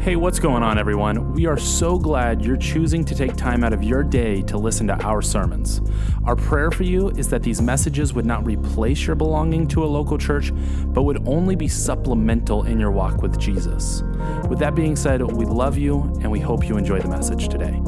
[0.00, 1.34] Hey, what's going on, everyone?
[1.34, 4.86] We are so glad you're choosing to take time out of your day to listen
[4.86, 5.82] to our sermons.
[6.24, 9.86] Our prayer for you is that these messages would not replace your belonging to a
[9.86, 10.52] local church,
[10.86, 14.02] but would only be supplemental in your walk with Jesus.
[14.48, 17.78] With that being said, we love you and we hope you enjoy the message today.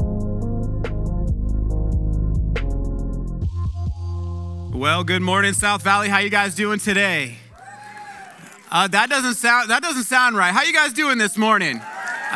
[4.71, 6.09] Well, good morning, South Valley.
[6.09, 7.37] How you guys doing today?
[8.71, 10.53] Uh, that doesn't sound that doesn't sound right.
[10.53, 11.81] How you guys doing this morning?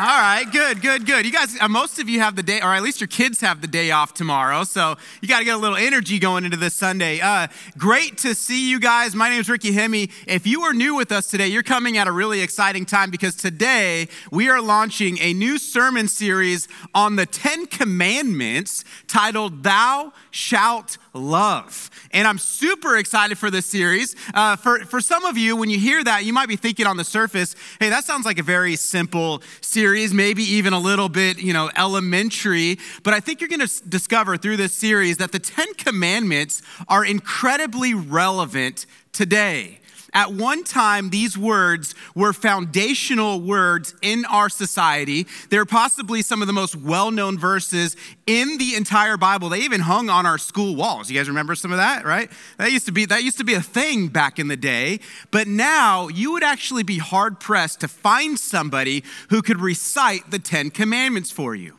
[0.00, 1.26] All right, good, good, good.
[1.26, 3.60] You guys, uh, most of you have the day, or at least your kids have
[3.60, 6.74] the day off tomorrow, so you got to get a little energy going into this
[6.74, 7.18] Sunday.
[7.20, 9.16] Uh, great to see you guys.
[9.16, 10.08] My name is Ricky Hemi.
[10.28, 13.34] If you are new with us today, you're coming at a really exciting time because
[13.34, 20.98] today we are launching a new sermon series on the Ten Commandments titled "Thou Shalt
[21.12, 24.16] Love." And I'm super excited for this series.
[24.34, 26.96] Uh, for, for some of you, when you hear that, you might be thinking on
[26.96, 31.38] the surface, hey, that sounds like a very simple series, maybe even a little bit,
[31.38, 32.78] you know, elementary.
[33.02, 37.04] But I think you're going to discover through this series that the Ten Commandments are
[37.04, 39.80] incredibly relevant today.
[40.18, 45.28] At one time, these words were foundational words in our society.
[45.48, 47.94] They're possibly some of the most well known verses
[48.26, 49.48] in the entire Bible.
[49.48, 51.08] They even hung on our school walls.
[51.08, 52.28] You guys remember some of that, right?
[52.56, 54.98] That used to be, that used to be a thing back in the day.
[55.30, 60.40] But now you would actually be hard pressed to find somebody who could recite the
[60.40, 61.76] Ten Commandments for you.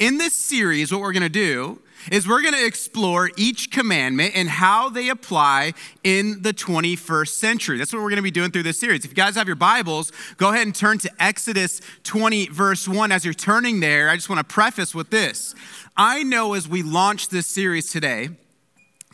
[0.00, 4.32] In this series, what we're going to do is we're going to explore each commandment
[4.34, 7.78] and how they apply in the 21st century.
[7.78, 9.04] That's what we're going to be doing through this series.
[9.04, 13.12] If you guys have your Bibles, go ahead and turn to Exodus 20, verse 1.
[13.12, 15.54] As you're turning there, I just want to preface with this.
[15.96, 18.30] I know as we launch this series today,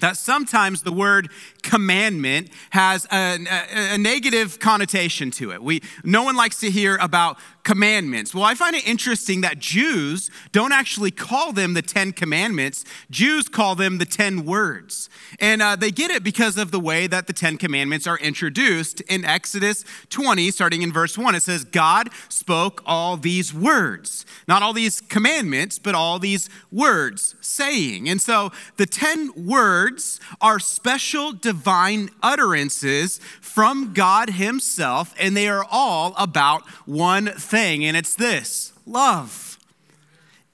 [0.00, 1.30] that sometimes the word
[1.62, 5.62] commandment has a, a, a, negative connotation to it.
[5.62, 8.32] We, no one likes to hear about commandments.
[8.32, 13.48] Well, I find it interesting that Jews don't actually call them the Ten Commandments, Jews
[13.48, 15.10] call them the Ten Words.
[15.40, 19.00] And uh, they get it because of the way that the Ten Commandments are introduced
[19.02, 21.34] in Exodus 20, starting in verse 1.
[21.34, 24.24] It says, God spoke all these words.
[24.46, 28.08] Not all these commandments, but all these words, saying.
[28.08, 35.66] And so the Ten Words are special divine utterances from God Himself, and they are
[35.68, 39.58] all about one thing and it's this love.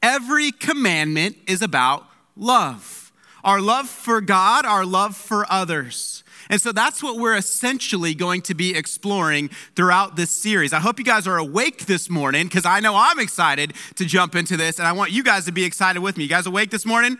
[0.02, 3.02] Every commandment is about love
[3.44, 6.22] our love for God, our love for others.
[6.48, 10.72] And so that's what we're essentially going to be exploring throughout this series.
[10.72, 14.34] I hope you guys are awake this morning because I know I'm excited to jump
[14.34, 16.24] into this and I want you guys to be excited with me.
[16.24, 17.16] You guys awake this morning?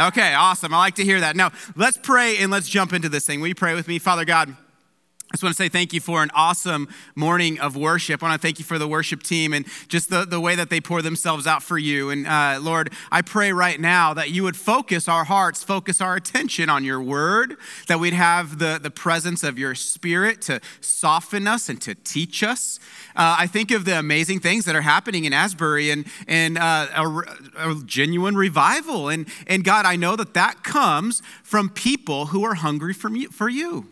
[0.00, 0.72] Okay, awesome.
[0.72, 1.36] I like to hear that.
[1.36, 3.40] Now, let's pray and let's jump into this thing.
[3.40, 3.98] Will you pray with me?
[3.98, 4.56] Father God,
[5.32, 8.22] I just want to say thank you for an awesome morning of worship.
[8.22, 10.68] I want to thank you for the worship team and just the, the way that
[10.68, 12.10] they pour themselves out for you.
[12.10, 16.16] And uh, Lord, I pray right now that you would focus our hearts, focus our
[16.16, 17.56] attention on your word,
[17.88, 22.42] that we'd have the, the presence of your spirit to soften us and to teach
[22.42, 22.78] us.
[23.16, 26.88] Uh, I think of the amazing things that are happening in Asbury and, and uh,
[26.94, 29.08] a, a genuine revival.
[29.08, 33.30] And, and God, I know that that comes from people who are hungry for you.
[33.30, 33.91] For you.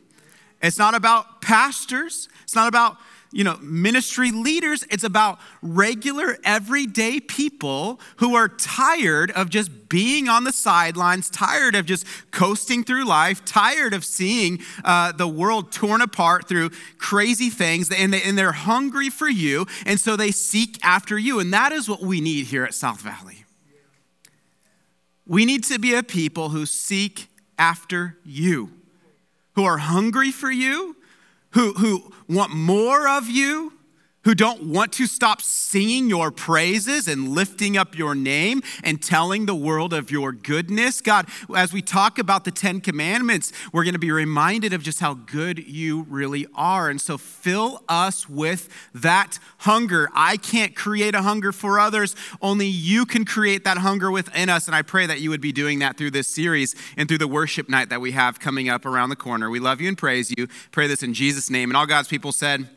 [0.63, 2.29] It's not about pastors.
[2.43, 2.99] It's not about,
[3.33, 4.85] you know, ministry leaders.
[4.91, 11.75] It's about regular, everyday people who are tired of just being on the sidelines, tired
[11.75, 17.49] of just coasting through life, tired of seeing uh, the world torn apart through crazy
[17.49, 21.41] things, and, they, and they're hungry for you, and so they seek after you.
[21.41, 23.45] And that is what we need here at South Valley.
[25.27, 28.80] We need to be a people who seek after you
[29.55, 30.97] who are hungry for you,
[31.51, 33.73] who, who want more of you,
[34.25, 39.47] who don't want to stop singing your praises and lifting up your name and telling
[39.47, 41.01] the world of your goodness.
[41.01, 41.27] God,
[41.57, 45.15] as we talk about the Ten Commandments, we're going to be reminded of just how
[45.15, 46.91] good you really are.
[46.91, 50.09] And so fill us with that hunger.
[50.15, 54.67] I can't create a hunger for others, only you can create that hunger within us.
[54.67, 57.29] And I pray that you would be doing that through this series and through the
[57.29, 59.49] worship night that we have coming up around the corner.
[59.49, 60.47] We love you and praise you.
[60.73, 61.71] Pray this in Jesus' name.
[61.71, 62.69] And all God's people said,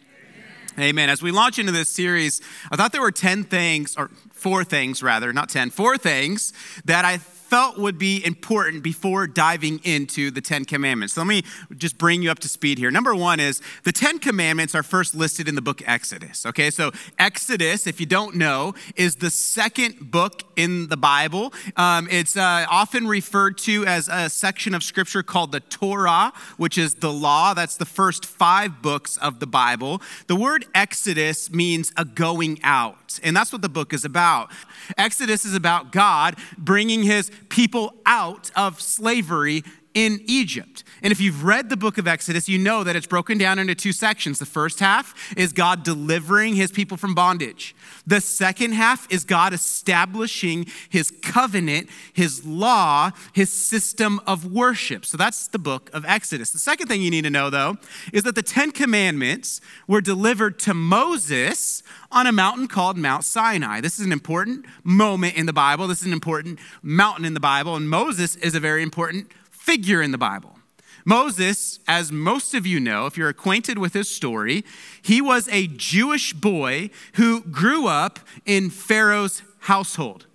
[0.80, 1.10] Amen.
[1.10, 2.42] As we launch into this series,
[2.72, 6.52] I thought there were 10 things, or four things rather, not 10, four things
[6.86, 7.20] that I
[7.54, 11.14] felt would be important before diving into the Ten Commandments.
[11.14, 11.44] So let me
[11.78, 12.90] just bring you up to speed here.
[12.90, 16.48] Number one is the Ten Commandments are first listed in the book Exodus.
[16.48, 21.54] Okay, so Exodus, if you don't know, is the second book in the Bible.
[21.78, 26.80] Um, it's uh, often referred to as a section of scripture called the Torah, which
[26.80, 27.54] is the law.
[27.54, 30.02] That's the first five books of the Bible.
[30.26, 34.50] The word Exodus means a going out, and that's what the book is about.
[34.98, 40.84] Exodus is about God bringing his people out of slavery in Egypt.
[41.02, 43.76] And if you've read the book of Exodus, you know that it's broken down into
[43.76, 44.40] two sections.
[44.40, 47.76] The first half is God delivering his people from bondage.
[48.08, 55.06] The second half is God establishing his covenant, his law, his system of worship.
[55.06, 56.52] So that's the book of Exodus.
[56.52, 57.78] The second thing you need to know, though,
[58.12, 63.82] is that the Ten Commandments were delivered to Moses on a mountain called Mount Sinai.
[63.82, 65.88] This is an important moment in the Bible.
[65.88, 67.76] This is an important mountain in the Bible.
[67.76, 69.32] And Moses is a very important
[69.64, 70.60] figure in the Bible.
[71.06, 74.66] Moses, as most of you know, if you're acquainted with his story,
[75.02, 80.26] he was a Jewish boy who grew up in Pharaoh's household.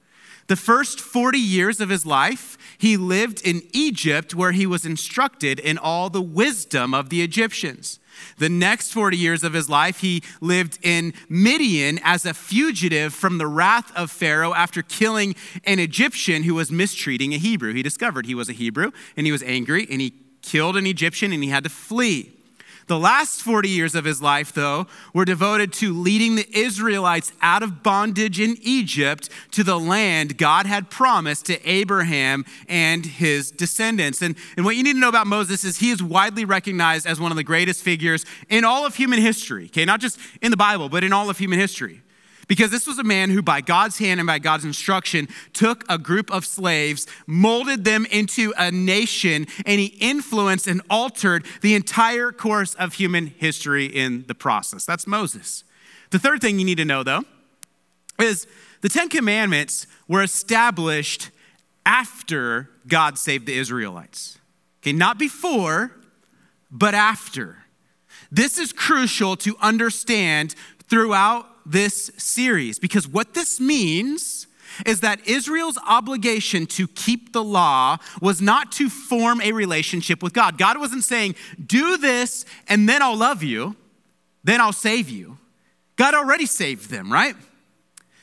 [0.47, 5.61] The first 40 years of his life, he lived in Egypt where he was instructed
[5.61, 7.99] in all the wisdom of the Egyptians.
[8.39, 13.39] The next 40 years of his life, he lived in Midian as a fugitive from
[13.39, 15.35] the wrath of Pharaoh after killing
[15.65, 17.73] an Egyptian who was mistreating a Hebrew.
[17.73, 21.33] He discovered he was a Hebrew and he was angry and he killed an Egyptian
[21.33, 22.38] and he had to flee.
[22.89, 27.63] The last 40 years of his life, though, were devoted to leading the Israelites out
[27.63, 34.23] of bondage in Egypt to the land God had promised to Abraham and his descendants.
[34.23, 37.21] And, and what you need to know about Moses is he is widely recognized as
[37.21, 39.85] one of the greatest figures in all of human history, okay?
[39.85, 42.01] Not just in the Bible, but in all of human history.
[42.49, 45.99] Because this was a man who, by God's hand and by God's instruction, took a
[45.99, 52.33] group of slaves, molded them into a nation, and he influenced and altered the entire
[52.33, 54.87] course of human history in the process.
[54.87, 55.63] That's Moses.
[56.11, 57.25] The third thing you need to know, though,
[58.19, 58.47] is
[58.81, 61.31] the Ten Commandments were established
[61.85, 64.39] after God saved the Israelites.
[64.83, 65.93] Okay, not before,
[66.71, 67.59] but after.
[68.31, 70.55] This is crucial to understand
[70.89, 74.47] throughout this series because what this means
[74.87, 80.33] is that Israel's obligation to keep the law was not to form a relationship with
[80.33, 80.59] God.
[80.59, 81.35] God wasn't saying,
[81.65, 83.77] do this and then I'll love you,
[84.45, 85.39] then I'll save you.
[85.97, 87.35] God already saved them, right?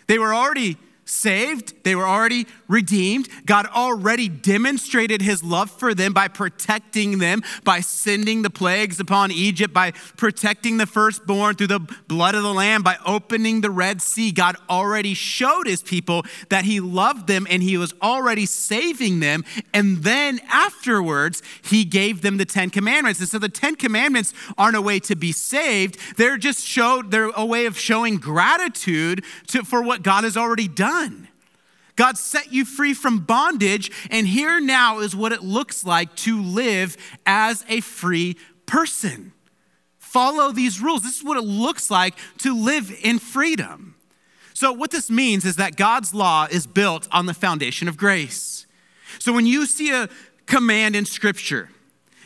[0.07, 3.29] They were already saved, they were already redeemed.
[3.45, 9.31] God already demonstrated his love for them by protecting them, by sending the plagues upon
[9.31, 14.01] Egypt, by protecting the firstborn through the blood of the Lamb, by opening the Red
[14.01, 14.31] Sea.
[14.31, 19.45] God already showed his people that he loved them and he was already saving them.
[19.73, 23.19] And then afterwards, he gave them the Ten Commandments.
[23.19, 27.29] And so the Ten Commandments aren't a way to be saved, they're just showed, they're
[27.35, 30.94] a way of showing gratitude to, for what God has already done
[31.95, 36.41] God set you free from bondage, and here now is what it looks like to
[36.41, 39.31] live as a free person.
[39.97, 41.03] Follow these rules.
[41.03, 43.95] This is what it looks like to live in freedom.
[44.53, 48.65] So, what this means is that God's law is built on the foundation of grace.
[49.19, 50.09] So, when you see a
[50.45, 51.69] command in Scripture,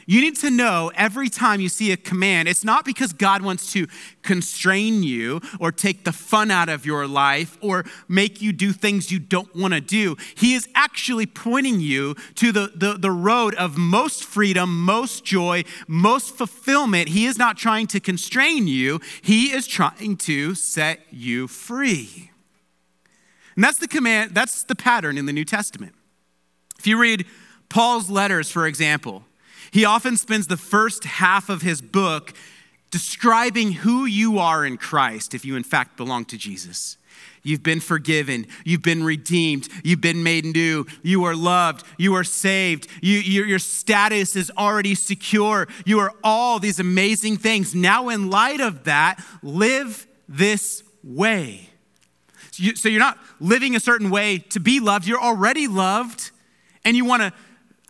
[0.09, 3.71] you need to know every time you see a command, it's not because God wants
[3.73, 3.85] to
[4.23, 9.11] constrain you or take the fun out of your life or make you do things
[9.11, 10.17] you don't want to do.
[10.33, 15.63] He is actually pointing you to the, the, the road of most freedom, most joy,
[15.87, 17.09] most fulfillment.
[17.09, 22.31] He is not trying to constrain you, He is trying to set you free.
[23.55, 25.93] And that's the command, that's the pattern in the New Testament.
[26.79, 27.27] If you read
[27.69, 29.23] Paul's letters, for example,
[29.71, 32.33] he often spends the first half of his book
[32.91, 36.97] describing who you are in Christ if you, in fact, belong to Jesus.
[37.43, 38.47] You've been forgiven.
[38.65, 39.69] You've been redeemed.
[39.83, 40.85] You've been made new.
[41.03, 41.85] You are loved.
[41.97, 42.87] You are saved.
[43.01, 45.67] You, your, your status is already secure.
[45.85, 47.73] You are all these amazing things.
[47.73, 51.69] Now, in light of that, live this way.
[52.51, 55.07] So, you, so you're not living a certain way to be loved.
[55.07, 56.31] You're already loved,
[56.83, 57.33] and you want to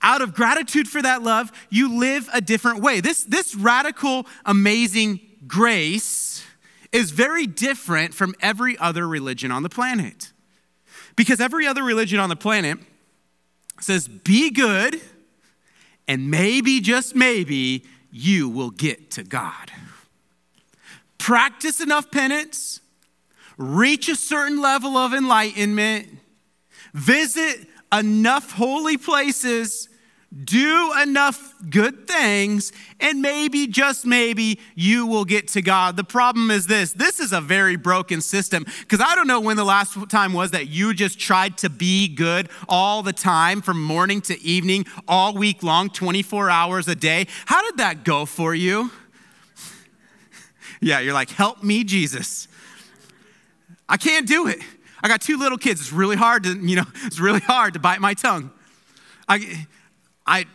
[0.01, 3.01] out of gratitude for that love, you live a different way.
[3.01, 6.43] This, this radical, amazing grace
[6.91, 10.31] is very different from every other religion on the planet.
[11.15, 12.79] Because every other religion on the planet
[13.79, 14.99] says, be good,
[16.07, 19.71] and maybe, just maybe, you will get to God.
[21.17, 22.79] Practice enough penance,
[23.57, 26.07] reach a certain level of enlightenment,
[26.93, 29.89] visit enough holy places,
[30.43, 35.97] do enough good things, and maybe, just maybe, you will get to God.
[35.97, 39.57] The problem is this this is a very broken system because I don't know when
[39.57, 43.81] the last time was that you just tried to be good all the time from
[43.81, 47.25] morning to evening, all week long, 24 hours a day.
[47.45, 48.91] How did that go for you?
[50.79, 52.47] yeah, you're like, help me, Jesus.
[53.87, 54.59] I can't do it.
[55.01, 55.81] I got two little kids.
[55.81, 58.51] It's really hard to, you know, it's really hard to bite my tongue.
[59.27, 59.65] I,
[60.25, 60.45] I,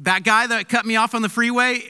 [0.00, 1.82] that guy that cut me off on the freeway,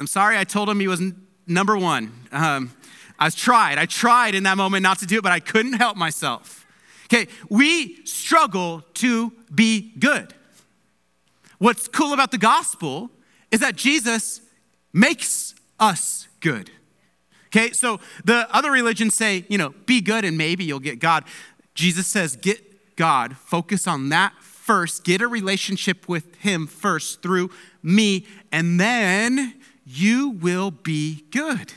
[0.00, 1.02] I'm sorry, I told him he was
[1.46, 2.12] number one.
[2.32, 2.72] Um,
[3.18, 5.96] I tried, I tried in that moment not to do it, but I couldn't help
[5.96, 6.66] myself.
[7.06, 10.34] Okay, we struggle to be good.
[11.58, 13.10] What's cool about the gospel
[13.50, 14.40] is that Jesus
[14.92, 16.70] makes us good.
[17.48, 21.24] Okay, so the other religions say, you know, be good and maybe you'll get God.
[21.74, 27.50] Jesus says, get God, focus on that first, get a relationship with Him first through
[27.82, 29.54] me, and then
[29.86, 31.72] you will be good.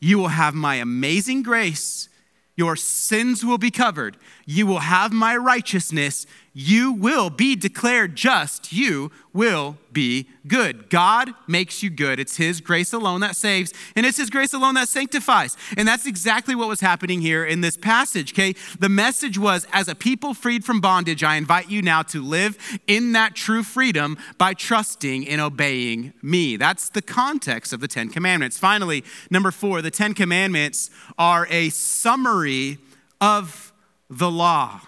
[0.00, 2.10] You will have my amazing grace.
[2.56, 4.18] Your sins will be covered.
[4.44, 6.26] You will have my righteousness
[6.56, 8.72] you will be declared just.
[8.72, 10.88] You will be good.
[10.88, 12.20] God makes you good.
[12.20, 15.56] It's His grace alone that saves, and it's His grace alone that sanctifies.
[15.76, 18.54] And that's exactly what was happening here in this passage, okay?
[18.78, 22.56] The message was as a people freed from bondage, I invite you now to live
[22.86, 26.56] in that true freedom by trusting and obeying me.
[26.56, 28.58] That's the context of the Ten Commandments.
[28.58, 32.78] Finally, number four, the Ten Commandments are a summary
[33.20, 33.72] of
[34.08, 34.80] the law.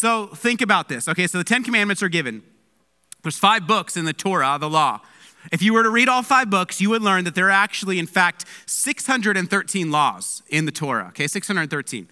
[0.00, 1.08] So think about this.
[1.08, 2.42] Okay, so the Ten Commandments are given.
[3.22, 5.02] There's five books in the Torah, the law.
[5.52, 7.98] If you were to read all five books, you would learn that there are actually,
[7.98, 11.08] in fact, 613 laws in the Torah.
[11.08, 12.08] Okay, 613.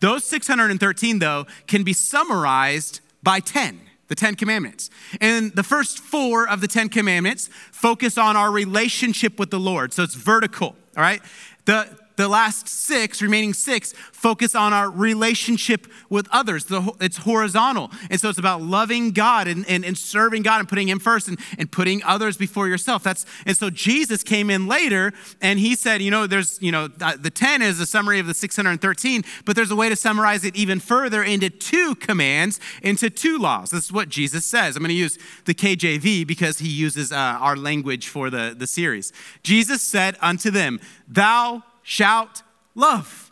[0.00, 4.90] Those 613, though, can be summarized by 10 the Ten Commandments.
[5.20, 9.92] And the first four of the Ten Commandments focus on our relationship with the Lord.
[9.92, 11.22] So it's vertical, all right?
[11.66, 16.66] The, the last six, remaining six, focus on our relationship with others.
[17.00, 17.92] It's horizontal.
[18.10, 21.28] And so it's about loving God and, and, and serving God and putting Him first
[21.28, 23.04] and, and putting others before yourself.
[23.04, 26.88] That's and so Jesus came in later and he said, you know, there's, you know,
[26.88, 30.56] the 10 is a summary of the 613, but there's a way to summarize it
[30.56, 33.70] even further into two commands, into two laws.
[33.70, 34.74] This is what Jesus says.
[34.74, 38.66] I'm going to use the KJV because he uses uh, our language for the, the
[38.66, 39.12] series.
[39.44, 42.42] Jesus said unto them, Thou shout
[42.74, 43.30] love.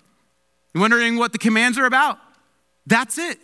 [0.72, 2.18] You're wondering what the commands are about?
[2.86, 3.38] That's it.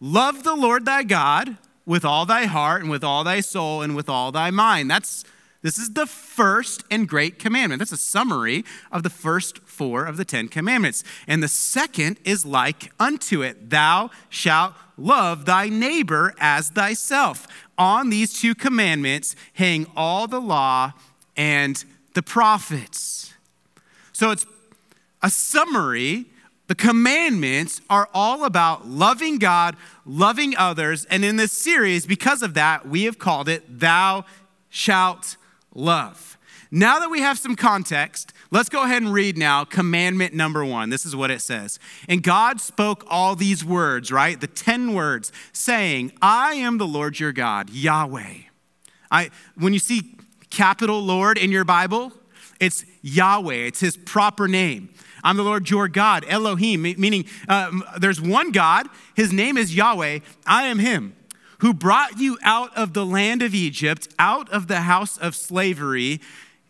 [0.00, 1.56] Love the Lord thy God
[1.86, 4.90] with all thy heart and with all thy soul and with all thy mind.
[4.90, 5.24] That's
[5.62, 7.78] this is the first and great commandment.
[7.78, 11.04] That's a summary of the first four of the Ten Commandments.
[11.26, 17.46] And the second is like unto it Thou shalt love thy neighbor as thyself.
[17.78, 20.92] On these two commandments hang all the law
[21.36, 21.82] and
[22.14, 23.33] the prophets.
[24.14, 24.46] So it's
[25.22, 26.26] a summary.
[26.68, 31.04] The commandments are all about loving God, loving others.
[31.06, 34.24] And in this series, because of that, we have called it Thou
[34.70, 35.36] Shalt
[35.74, 36.38] Love.
[36.70, 40.90] Now that we have some context, let's go ahead and read now commandment number one.
[40.90, 41.78] This is what it says.
[42.08, 44.40] And God spoke all these words, right?
[44.40, 48.34] The 10 words, saying, I am the Lord your God, Yahweh.
[49.10, 50.16] I, when you see
[50.50, 52.12] capital Lord in your Bible,
[52.64, 54.88] it's Yahweh, it's his proper name.
[55.22, 58.88] I'm the Lord your God, Elohim, meaning uh, there's one God.
[59.14, 60.18] His name is Yahweh.
[60.46, 61.16] I am him
[61.60, 66.20] who brought you out of the land of Egypt, out of the house of slavery.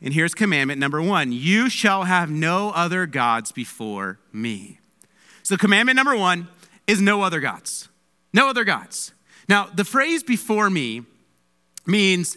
[0.01, 4.79] And here's commandment number one you shall have no other gods before me.
[5.43, 6.47] So, commandment number one
[6.87, 7.89] is no other gods.
[8.33, 9.13] No other gods.
[9.49, 11.03] Now, the phrase before me
[11.87, 12.37] means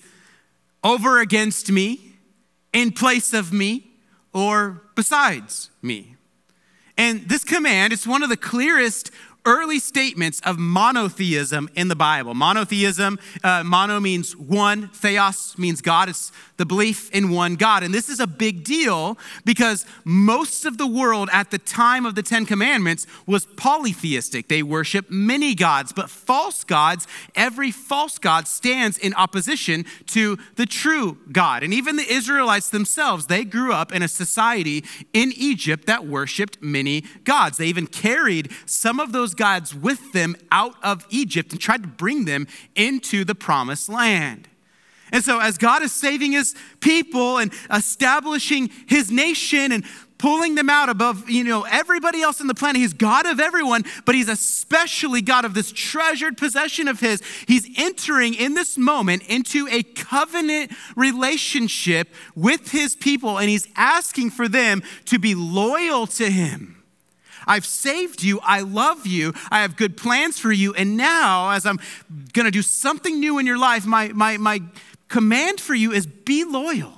[0.84, 2.07] over against me,
[2.74, 3.92] in place of me
[4.34, 6.16] or besides me.
[6.98, 9.12] And this command is one of the clearest
[9.48, 12.34] early statements of monotheism in the Bible.
[12.34, 16.10] Monotheism, uh, mono means one, theos means God.
[16.10, 17.82] It's the belief in one God.
[17.82, 22.16] And this is a big deal because most of the world at the time of
[22.16, 24.50] the Ten Commandments was polytheistic.
[24.50, 30.66] They worship many gods, but false gods, every false god stands in opposition to the
[30.66, 31.64] true God.
[31.64, 36.62] And even the Israelites themselves, they grew up in a society in Egypt that worshiped
[36.62, 37.58] many gods.
[37.58, 41.88] They even carried some of those gods with them out of Egypt and tried to
[41.88, 44.48] bring them into the promised land.
[45.12, 49.86] And so, as God is saving his people and establishing his nation and
[50.18, 52.82] pulling them out above, you know, everybody else on the planet.
[52.82, 57.22] He's God of everyone, but he's especially God of this treasured possession of his.
[57.48, 64.32] He's entering in this moment into a covenant relationship with his people, and he's asking
[64.32, 66.77] for them to be loyal to him.
[67.48, 68.40] I've saved you.
[68.44, 69.34] I love you.
[69.50, 70.74] I have good plans for you.
[70.74, 71.80] And now, as I'm
[72.34, 74.62] going to do something new in your life, my, my, my
[75.08, 76.94] command for you is be loyal.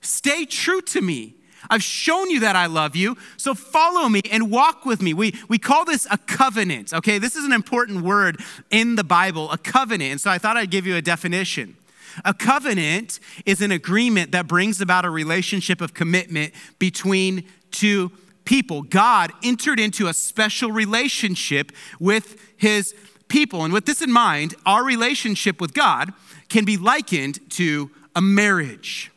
[0.00, 1.34] Stay true to me.
[1.70, 5.14] I've shown you that I love you, so follow me and walk with me.
[5.14, 7.18] We, we call this a covenant, okay?
[7.18, 10.10] This is an important word in the Bible, a covenant.
[10.10, 11.76] And so I thought I'd give you a definition.
[12.24, 18.12] A covenant is an agreement that brings about a relationship of commitment between two
[18.44, 18.82] people.
[18.82, 22.94] God entered into a special relationship with his
[23.28, 23.64] people.
[23.64, 26.12] And with this in mind, our relationship with God
[26.48, 29.10] can be likened to a marriage.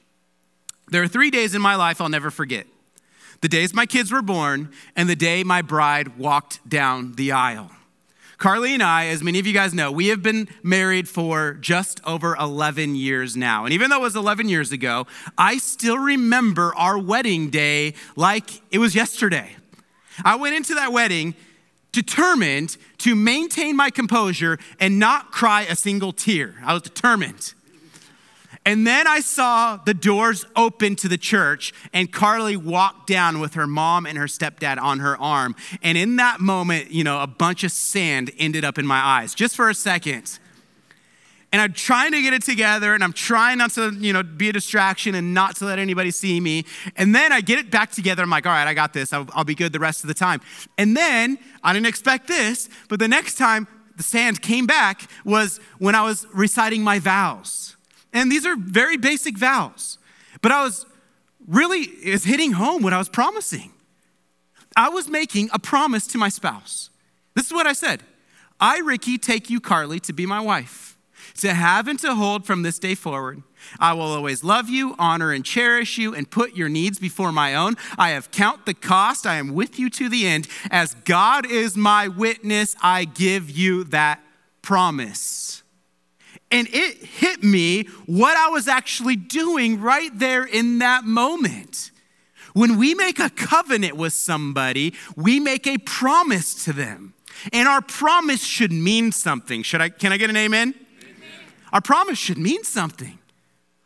[0.89, 2.65] There are three days in my life I'll never forget
[3.41, 7.69] the days my kids were born and the day my bride walked down the aisle.
[8.37, 11.99] Carly and I, as many of you guys know, we have been married for just
[12.05, 13.65] over 11 years now.
[13.65, 18.61] And even though it was 11 years ago, I still remember our wedding day like
[18.69, 19.55] it was yesterday.
[20.23, 21.33] I went into that wedding
[21.91, 26.55] determined to maintain my composure and not cry a single tear.
[26.63, 27.55] I was determined.
[28.67, 33.53] And then I saw the doors open to the church, and Carly walked down with
[33.53, 35.55] her mom and her stepdad on her arm.
[35.81, 39.33] And in that moment, you know, a bunch of sand ended up in my eyes
[39.33, 40.37] just for a second.
[41.53, 44.49] And I'm trying to get it together, and I'm trying not to, you know, be
[44.49, 46.65] a distraction and not to let anybody see me.
[46.97, 48.21] And then I get it back together.
[48.21, 49.13] I'm like, all right, I got this.
[49.13, 50.41] I'll, I'll be good the rest of the time.
[50.77, 55.61] And then I didn't expect this, but the next time the sand came back was
[55.77, 57.76] when I was reciting my vows.
[58.17, 59.99] And these are very basic vows.
[60.41, 60.87] But I was
[61.47, 63.71] really is hitting home what I was promising.
[64.75, 66.89] I was making a promise to my spouse.
[67.35, 68.01] This is what I said.
[68.59, 70.97] I, Ricky, take you, Carly, to be my wife,
[71.41, 73.43] to have and to hold from this day forward.
[73.79, 77.53] I will always love you, honor and cherish you, and put your needs before my
[77.53, 77.75] own.
[77.99, 79.27] I have count the cost.
[79.27, 80.47] I am with you to the end.
[80.71, 84.21] As God is my witness, I give you that
[84.63, 85.61] promise.
[86.49, 91.91] And it hit me what I was actually doing right there in that moment.
[92.53, 97.13] When we make a covenant with somebody, we make a promise to them.
[97.53, 99.61] And our promise should mean something.
[99.61, 100.73] Should I can I get an amen?
[100.73, 101.29] amen?
[101.71, 103.19] Our promise should mean something.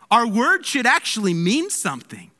[0.09, 2.30] Our word should actually mean something.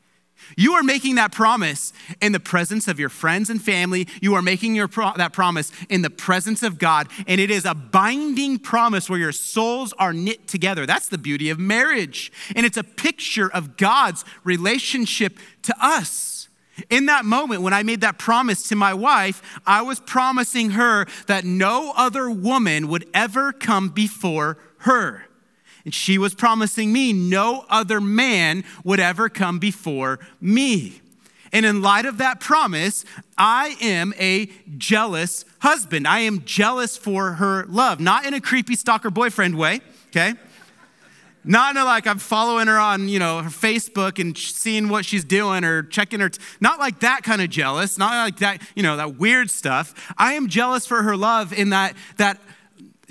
[0.56, 4.08] You are making that promise in the presence of your friends and family.
[4.20, 7.08] You are making your pro- that promise in the presence of God.
[7.26, 10.86] And it is a binding promise where your souls are knit together.
[10.86, 12.32] That's the beauty of marriage.
[12.54, 16.48] And it's a picture of God's relationship to us.
[16.88, 21.06] In that moment, when I made that promise to my wife, I was promising her
[21.26, 25.26] that no other woman would ever come before her.
[25.84, 31.00] And she was promising me no other man would ever come before me.
[31.52, 33.04] And in light of that promise,
[33.36, 34.46] I am a
[34.78, 36.08] jealous husband.
[36.08, 40.34] I am jealous for her love, not in a creepy stalker boyfriend way, okay?
[41.44, 45.04] Not in a, like I'm following her on, you know, her Facebook and seeing what
[45.04, 46.28] she's doing or checking her.
[46.28, 47.98] T- not like that kind of jealous.
[47.98, 50.14] Not like that, you know, that weird stuff.
[50.16, 52.40] I am jealous for her love in that that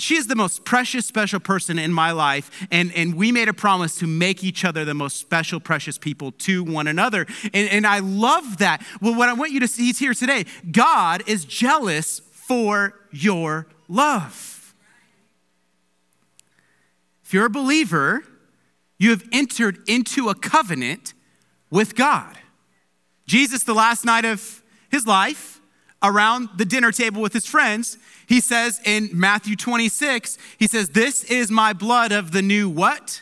[0.01, 2.67] she is the most precious, special person in my life.
[2.71, 6.31] And, and we made a promise to make each other the most special, precious people
[6.33, 7.25] to one another.
[7.53, 8.83] And, and I love that.
[9.01, 14.73] Well, what I want you to see here today God is jealous for your love.
[17.23, 18.23] If you're a believer,
[18.97, 21.13] you have entered into a covenant
[21.69, 22.37] with God.
[23.25, 25.61] Jesus, the last night of his life,
[26.03, 27.97] around the dinner table with his friends,
[28.31, 33.21] he says in Matthew 26, he says, This is my blood of the new what?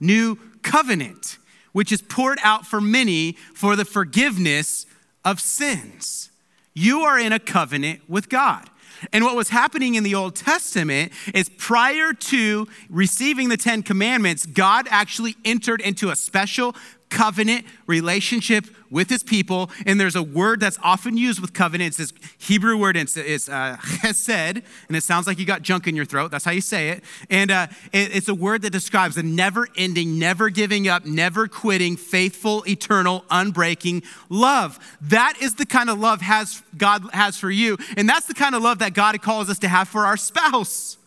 [0.00, 1.38] New covenant,
[1.70, 4.84] which is poured out for many for the forgiveness
[5.24, 6.32] of sins.
[6.74, 8.68] You are in a covenant with God.
[9.12, 14.44] And what was happening in the Old Testament is prior to receiving the Ten Commandments,
[14.44, 16.74] God actually entered into a special
[17.08, 19.70] covenant relationship with his people.
[19.84, 21.88] And there's a word that's often used with covenant.
[21.88, 25.86] It's this Hebrew word, it's, it's uh, chesed, and it sounds like you got junk
[25.86, 26.30] in your throat.
[26.30, 27.04] That's how you say it.
[27.30, 31.48] And uh, it, it's a word that describes a never ending, never giving up, never
[31.48, 34.78] quitting, faithful, eternal, unbreaking love.
[35.00, 37.76] That is the kind of love has, God has for you.
[37.96, 40.98] And that's the kind of love that God calls us to have for our spouse.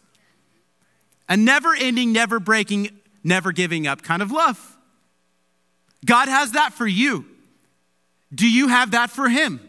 [1.27, 2.89] A never ending, never breaking,
[3.23, 4.77] never giving up kind of love.
[6.05, 7.25] God has that for you.
[8.33, 9.59] Do you have that for him?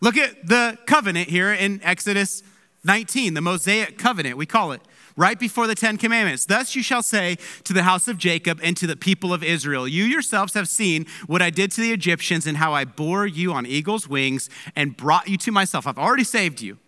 [0.00, 2.42] Look at the covenant here in Exodus
[2.84, 4.80] 19, the Mosaic covenant, we call it,
[5.16, 6.44] right before the Ten Commandments.
[6.44, 9.88] Thus you shall say to the house of Jacob and to the people of Israel,
[9.88, 13.52] You yourselves have seen what I did to the Egyptians and how I bore you
[13.52, 15.86] on eagle's wings and brought you to myself.
[15.86, 16.78] I've already saved you.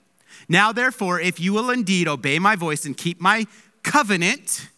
[0.48, 3.46] Now, therefore, if you will indeed obey my voice and keep my
[3.82, 4.68] covenant,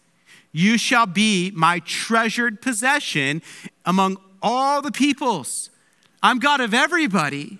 [0.51, 3.41] you shall be my treasured possession
[3.85, 5.69] among all the peoples.
[6.23, 7.57] I'm God of everybody,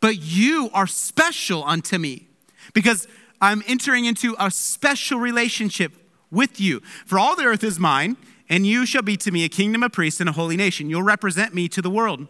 [0.00, 2.28] but you are special unto me
[2.72, 3.06] because
[3.40, 5.92] I'm entering into a special relationship
[6.30, 6.80] with you.
[7.06, 8.16] For all the earth is mine,
[8.48, 10.90] and you shall be to me a kingdom of priests and a holy nation.
[10.90, 12.26] You'll represent me to the world.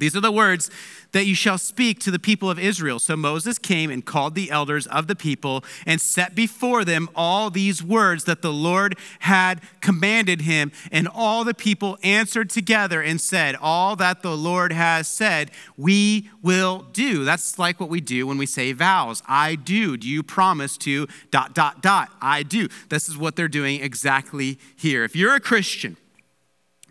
[0.00, 0.70] These are the words
[1.12, 2.98] that you shall speak to the people of Israel.
[2.98, 7.50] So Moses came and called the elders of the people and set before them all
[7.50, 10.72] these words that the Lord had commanded him.
[10.90, 16.30] And all the people answered together and said, All that the Lord has said, we
[16.42, 17.24] will do.
[17.24, 19.22] That's like what we do when we say vows.
[19.28, 19.96] I do.
[19.96, 22.10] Do you promise to dot, dot, dot?
[22.20, 22.68] I do.
[22.88, 25.04] This is what they're doing exactly here.
[25.04, 25.96] If you're a Christian,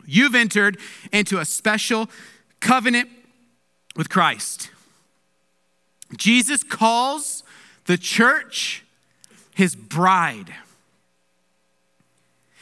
[0.06, 0.78] you've entered
[1.12, 2.10] into a special
[2.60, 3.10] covenant
[3.95, 4.69] with Christ.
[6.17, 7.43] Jesus calls
[7.86, 8.84] the church
[9.56, 10.54] his bride.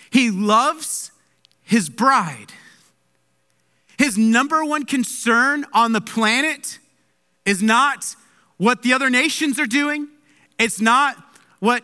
[0.10, 1.12] He loves
[1.64, 2.52] his bride.
[3.98, 6.80] His number one concern on the planet
[7.46, 8.16] is not
[8.58, 10.08] what the other nations are doing,
[10.60, 11.16] it's not
[11.60, 11.84] what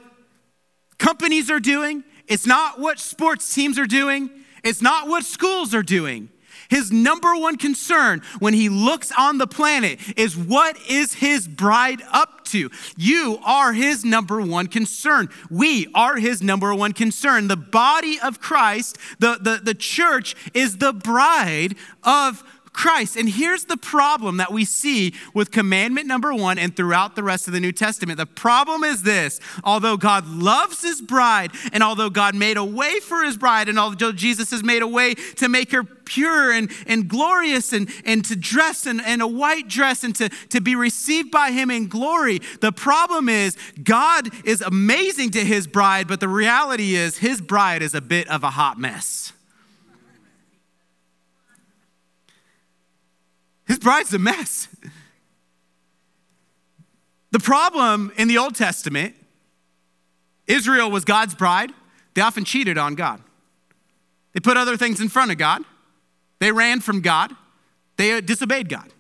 [0.98, 4.30] companies are doing, it's not what sports teams are doing,
[4.64, 6.30] it's not what schools are doing.
[6.74, 12.02] His number one concern when he looks on the planet is what is his bride
[12.12, 12.72] up to?
[12.98, 15.30] You are his number one concern.
[15.52, 17.48] We are his number one concern.
[17.48, 23.16] The body of Christ, the, the, the church, is the bride of Christ.
[23.16, 27.48] And here's the problem that we see with commandment number one and throughout the rest
[27.48, 28.18] of the New Testament.
[28.18, 33.00] The problem is this although God loves his bride, and although God made a way
[33.00, 36.72] for his bride, and although Jesus has made a way to make her pure and,
[36.88, 40.76] and glorious and, and to dress in, in a white dress and to, to be
[40.76, 46.20] received by him in glory, the problem is God is amazing to his bride, but
[46.20, 49.34] the reality is his bride is a bit of a hot mess.
[53.68, 54.68] His bride's a mess.
[57.32, 59.16] The problem in the Old Testament,
[60.46, 61.72] Israel was God's bride.
[62.14, 63.22] They often cheated on God.
[64.34, 65.64] They put other things in front of God.
[66.40, 67.36] They ran from God.
[67.98, 68.92] They uh, disobeyed God.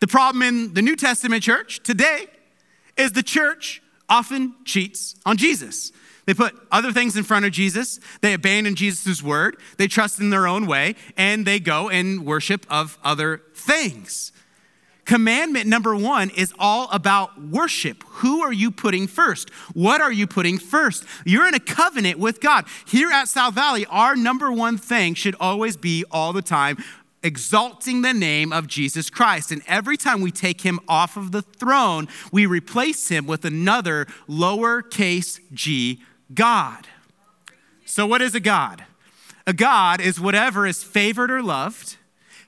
[0.00, 2.26] The problem in the New Testament church today
[2.96, 5.92] is the church often cheats on Jesus.
[6.28, 7.98] They put other things in front of Jesus.
[8.20, 9.56] They abandon Jesus' word.
[9.78, 14.30] They trust in their own way, and they go and worship of other things.
[15.06, 18.04] Commandment number one is all about worship.
[18.06, 19.48] Who are you putting first?
[19.72, 21.06] What are you putting first?
[21.24, 22.66] You're in a covenant with God.
[22.86, 26.76] Here at South Valley, our number one thing should always be all the time
[27.22, 29.50] exalting the name of Jesus Christ.
[29.50, 34.06] And every time we take him off of the throne, we replace him with another
[34.28, 36.86] lowercase g God.
[37.84, 38.84] So, what is a God?
[39.46, 41.96] A God is whatever is favored or loved,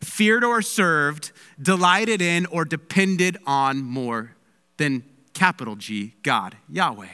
[0.00, 4.34] feared or served, delighted in or depended on more
[4.76, 7.08] than capital G, God, Yahweh.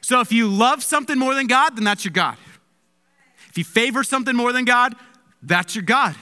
[0.00, 2.36] So, if you love something more than God, then that's your God.
[3.50, 4.94] If you favor something more than God,
[5.42, 6.14] that's your God.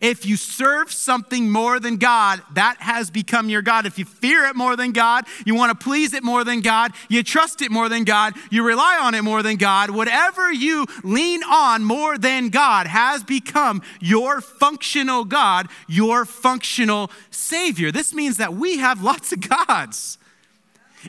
[0.00, 3.86] If you serve something more than God, that has become your God.
[3.86, 6.92] If you fear it more than God, you want to please it more than God,
[7.08, 10.86] you trust it more than God, you rely on it more than God, whatever you
[11.02, 17.90] lean on more than God has become your functional God, your functional Savior.
[17.90, 20.18] This means that we have lots of gods.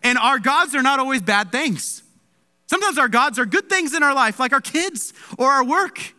[0.04, 2.04] And our gods are not always bad things.
[2.68, 6.13] Sometimes our gods are good things in our life, like our kids or our work,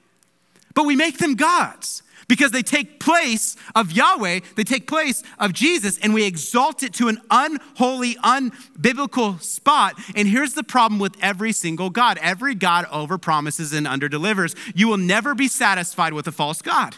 [0.75, 5.53] but we make them gods because they take place of Yahweh, they take place of
[5.53, 9.97] Jesus, and we exalt it to an unholy, unbiblical spot.
[10.15, 14.55] And here's the problem with every single God every God over promises and under delivers.
[14.77, 16.95] You will never be satisfied with a false God.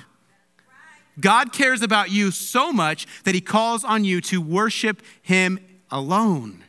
[1.18, 5.58] God cares about you so much that he calls on you to worship him
[5.90, 6.62] alone.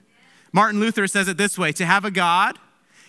[0.54, 2.58] Martin Luther says it this way to have a God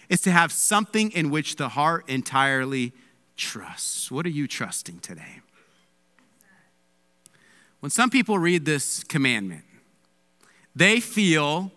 [0.08, 2.92] is to have something in which the heart entirely
[3.36, 4.10] trusts.
[4.10, 5.42] What are you trusting today?
[7.84, 9.62] When some people read this commandment,
[10.74, 11.70] they feel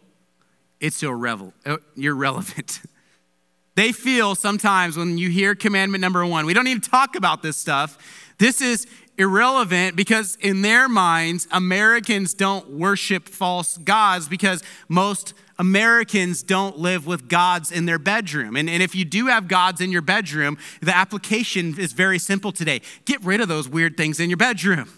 [0.80, 1.54] it's irrelevant.
[1.66, 2.88] Uh,
[3.76, 7.44] they feel sometimes when you hear commandment number one, we don't need to talk about
[7.44, 7.98] this stuff.
[8.38, 16.42] This is irrelevant because in their minds, Americans don't worship false gods because most Americans
[16.42, 18.56] don't live with gods in their bedroom.
[18.56, 22.54] And, and if you do have gods in your bedroom, the application is very simple
[22.54, 24.90] today get rid of those weird things in your bedroom.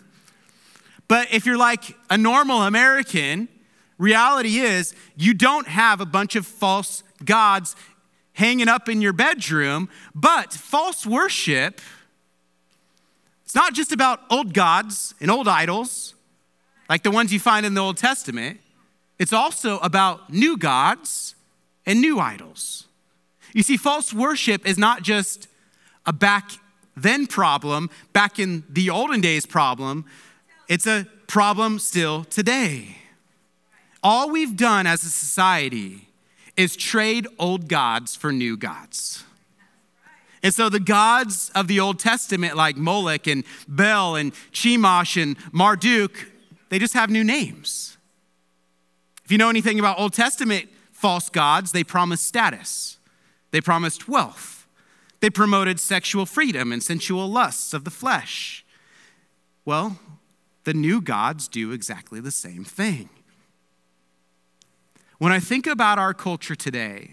[1.10, 3.50] But if you're like a normal American,
[3.98, 7.76] reality is you don't have a bunch of false gods
[8.32, 11.82] hanging up in your bedroom, but false worship
[13.50, 16.14] it's not just about old gods and old idols,
[16.88, 18.60] like the ones you find in the Old Testament.
[19.18, 21.34] It's also about new gods
[21.84, 22.86] and new idols.
[23.56, 25.48] You see, false worship is not just
[26.06, 26.52] a back
[26.96, 30.06] then problem, back in the olden days problem,
[30.70, 32.96] it's a problem still today.
[34.02, 36.08] All we've done as a society
[36.56, 39.26] is trade old gods for new gods.
[40.42, 45.36] And so the gods of the Old Testament, like Moloch and Bel and Chemosh and
[45.52, 46.32] Marduk,
[46.70, 47.98] they just have new names.
[49.26, 53.00] If you know anything about Old Testament false gods, they promised status,
[53.52, 54.68] they promised wealth,
[55.20, 58.66] they promoted sexual freedom and sensual lusts of the flesh.
[59.66, 60.00] Well,
[60.70, 63.10] the new gods do exactly the same thing.
[65.18, 67.10] When I think about our culture today,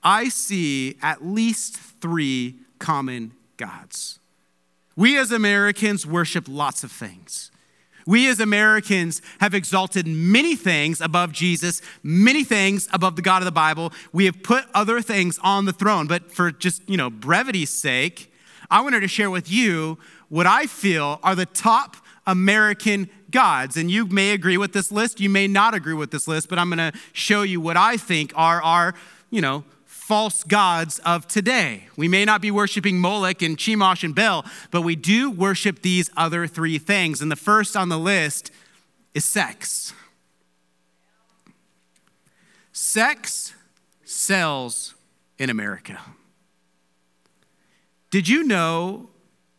[0.00, 4.20] I see at least three common gods.
[4.94, 7.50] We as Americans worship lots of things.
[8.06, 13.46] We as Americans have exalted many things above Jesus, many things above the God of
[13.46, 13.92] the Bible.
[14.12, 16.06] We have put other things on the throne.
[16.06, 18.32] But for just, you know, brevity's sake,
[18.70, 19.98] I wanted to share with you
[20.28, 23.76] what I feel are the top American gods.
[23.76, 26.58] And you may agree with this list, you may not agree with this list, but
[26.58, 28.94] I'm going to show you what I think are our,
[29.30, 31.88] you know, false gods of today.
[31.96, 36.10] We may not be worshiping Moloch and Chemosh and Bel, but we do worship these
[36.16, 37.22] other three things.
[37.22, 38.50] And the first on the list
[39.14, 39.92] is sex.
[42.72, 43.54] Sex
[44.04, 44.94] sells
[45.38, 45.98] in America.
[48.10, 49.08] Did you know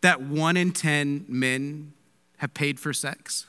[0.02, 1.93] that one in 10 men
[2.44, 3.46] have paid for sex?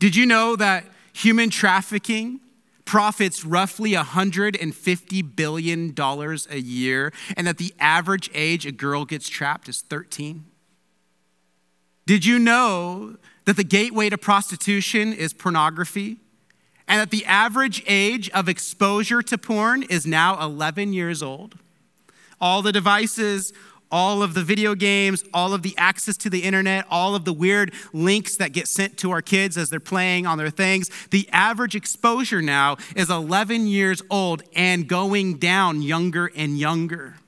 [0.00, 2.40] Did you know that human trafficking
[2.84, 9.68] profits roughly $150 billion a year, and that the average age a girl gets trapped
[9.68, 10.44] is 13?
[12.04, 16.18] Did you know that the gateway to prostitution is pornography?
[16.88, 21.54] And that the average age of exposure to porn is now 11 years old?
[22.40, 23.52] All the devices,
[23.94, 27.32] all of the video games, all of the access to the internet, all of the
[27.32, 30.90] weird links that get sent to our kids as they're playing on their things.
[31.10, 37.18] The average exposure now is 11 years old and going down younger and younger.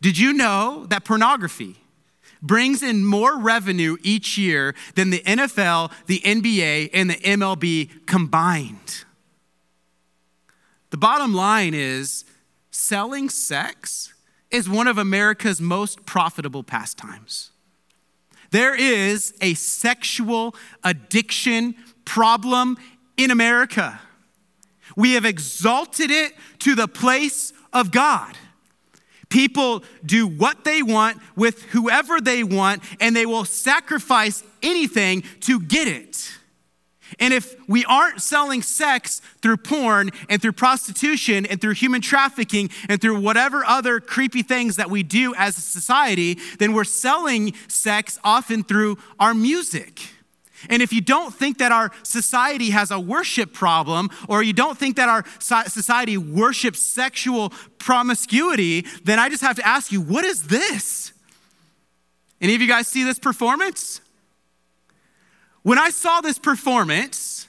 [0.00, 1.76] Did you know that pornography
[2.40, 9.04] brings in more revenue each year than the NFL, the NBA, and the MLB combined?
[10.88, 12.24] The bottom line is
[12.70, 14.14] selling sex
[14.52, 17.50] is one of America's most profitable pastimes.
[18.50, 22.76] There is a sexual addiction problem
[23.16, 23.98] in America.
[24.94, 28.36] We have exalted it to the place of God.
[29.30, 35.58] People do what they want with whoever they want, and they will sacrifice anything to
[35.58, 36.30] get it.
[37.22, 42.68] And if we aren't selling sex through porn and through prostitution and through human trafficking
[42.88, 47.54] and through whatever other creepy things that we do as a society, then we're selling
[47.68, 50.00] sex often through our music.
[50.68, 54.76] And if you don't think that our society has a worship problem, or you don't
[54.76, 60.24] think that our society worships sexual promiscuity, then I just have to ask you, what
[60.24, 61.12] is this?
[62.40, 64.00] Any of you guys see this performance?
[65.62, 67.46] When I saw this performance,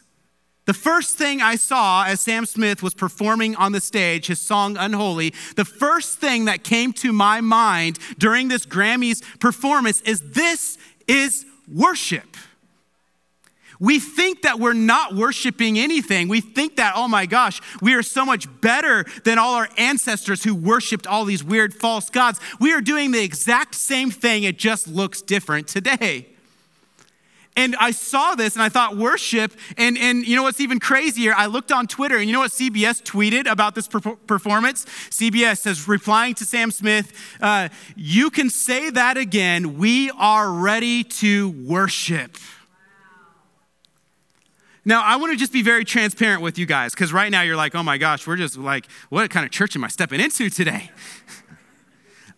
[0.65, 4.77] the first thing I saw as Sam Smith was performing on the stage his song
[4.77, 10.77] Unholy, the first thing that came to my mind during this Grammys performance is this
[11.07, 12.37] is worship.
[13.79, 16.29] We think that we're not worshiping anything.
[16.29, 20.43] We think that, oh my gosh, we are so much better than all our ancestors
[20.43, 22.39] who worshiped all these weird false gods.
[22.61, 26.32] We are doing the exact same thing, it just looks different today.
[27.55, 29.53] And I saw this and I thought, worship.
[29.77, 31.33] And, and you know what's even crazier?
[31.35, 34.85] I looked on Twitter and you know what CBS tweeted about this per- performance?
[35.09, 39.77] CBS says, replying to Sam Smith, uh, you can say that again.
[39.77, 42.37] We are ready to worship.
[44.85, 47.55] Now, I want to just be very transparent with you guys because right now you're
[47.55, 50.49] like, oh my gosh, we're just like, what kind of church am I stepping into
[50.49, 50.91] today?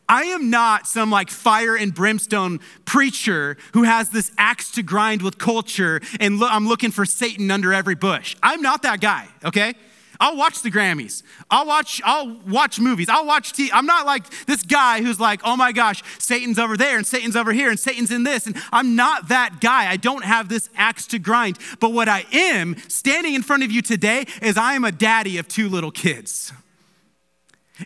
[0.08, 5.22] I am not some like fire and brimstone preacher who has this axe to grind
[5.22, 8.36] with culture and lo- I'm looking for Satan under every bush.
[8.44, 9.74] I'm not that guy, okay?
[10.20, 11.24] I'll watch the Grammys.
[11.50, 13.10] I'll watch I'll watch movies.
[13.10, 13.70] I'll watch TV.
[13.74, 17.36] I'm not like this guy who's like, "Oh my gosh, Satan's over there and Satan's
[17.36, 19.90] over here and Satan's in this." And I'm not that guy.
[19.90, 21.60] I don't have this axe to grind.
[21.80, 25.38] But what I am standing in front of you today is I am a daddy
[25.38, 26.54] of two little kids.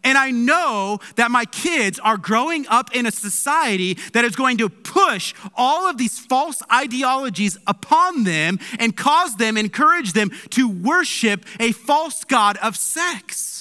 [0.04, 4.58] And I know that my kids are growing up in a society that is going
[4.58, 10.69] to push all of these false ideologies upon them and cause them, encourage them to
[10.69, 13.58] worship a false God of sex.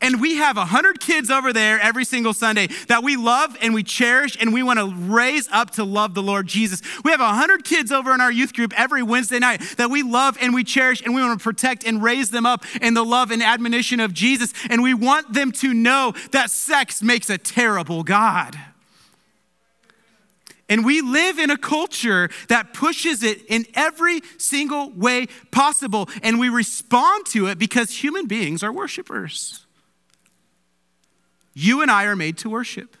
[0.00, 3.82] And we have 100 kids over there every single Sunday that we love and we
[3.82, 6.82] cherish and we want to raise up to love the Lord Jesus.
[7.04, 10.36] We have 100 kids over in our youth group every Wednesday night that we love
[10.40, 13.30] and we cherish and we want to protect and raise them up in the love
[13.30, 14.52] and admonition of Jesus.
[14.68, 18.56] And we want them to know that sex makes a terrible God.
[20.68, 26.08] And we live in a culture that pushes it in every single way possible.
[26.22, 29.65] And we respond to it because human beings are worshipers.
[31.58, 32.98] You and I are made to worship.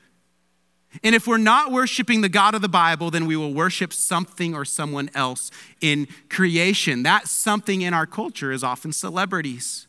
[1.04, 4.54] And if we're not worshiping the God of the Bible, then we will worship something
[4.54, 5.50] or someone else
[5.82, 7.02] in creation.
[7.02, 9.86] That something in our culture is often celebrities.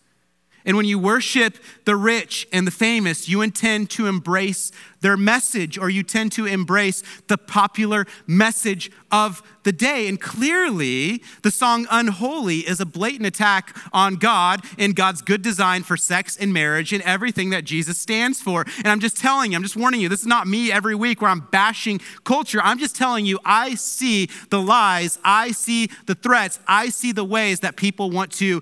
[0.68, 5.78] And when you worship the rich and the famous, you intend to embrace their message
[5.78, 10.08] or you tend to embrace the popular message of the day.
[10.08, 15.84] And clearly, the song Unholy is a blatant attack on God and God's good design
[15.84, 18.66] for sex and marriage and everything that Jesus stands for.
[18.78, 21.22] And I'm just telling you, I'm just warning you, this is not me every week
[21.22, 22.60] where I'm bashing culture.
[22.62, 27.24] I'm just telling you, I see the lies, I see the threats, I see the
[27.24, 28.62] ways that people want to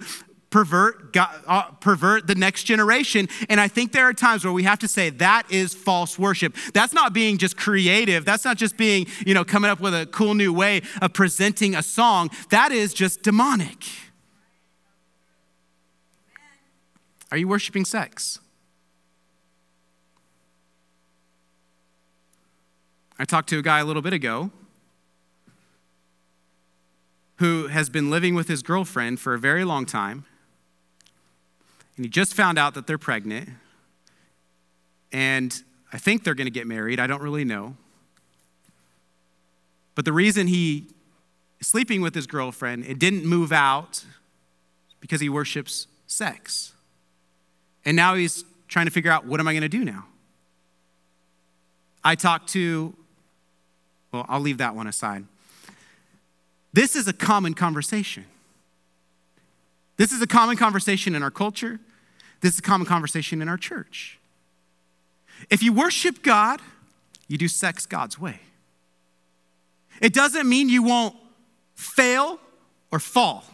[0.56, 3.28] pervert, God, uh, pervert the next generation.
[3.50, 6.56] And I think there are times where we have to say that is false worship.
[6.74, 8.24] That's not being just creative.
[8.24, 11.76] That's not just being, you know, coming up with a cool new way of presenting
[11.76, 12.30] a song.
[12.52, 13.84] That is just demonic.
[17.32, 18.40] Are you worshiping sex?
[23.20, 24.52] I talked to a guy a little bit ago
[27.40, 30.24] who has been living with his girlfriend for a very long time
[31.98, 33.50] and he just found out that they're pregnant.
[35.12, 37.00] And I think they're going to get married.
[37.00, 37.76] I don't really know.
[39.96, 40.88] But the reason he
[41.60, 44.04] is sleeping with his girlfriend and didn't move out
[45.00, 46.74] because he worships sex.
[47.86, 50.06] And now he's trying to figure out what am I going to do now?
[52.04, 52.94] I talked to,
[54.12, 55.26] well, I'll leave that one aside.
[56.74, 58.26] This is a common conversation.
[59.98, 61.80] This is a common conversation in our culture.
[62.46, 64.20] This is a common conversation in our church.
[65.50, 66.62] If you worship God,
[67.28, 68.40] you do sex God's way.
[70.00, 71.16] It doesn't mean you won't
[71.74, 72.40] fail
[72.92, 73.46] or fall.